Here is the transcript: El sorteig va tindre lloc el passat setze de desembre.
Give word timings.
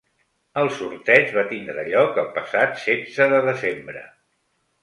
El 0.61 0.69
sorteig 0.77 1.29
va 1.35 1.43
tindre 1.51 1.85
lloc 1.91 2.19
el 2.23 2.31
passat 2.39 2.75
setze 2.87 3.29
de 3.35 3.43
desembre. 3.53 4.03